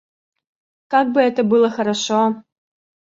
Как 0.87 1.11
бы 1.11 1.21
это 1.21 1.43
было 1.43 1.69
хорошо! 1.69 2.41